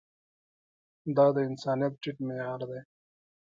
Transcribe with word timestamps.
دا 1.15 1.25
د 1.35 1.37
انسانيت 1.49 1.93
ټيټ 2.01 2.17
معيار 2.27 2.61
دی. 2.69 2.81